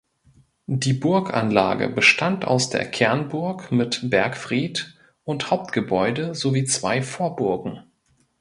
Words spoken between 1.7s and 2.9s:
bestand aus der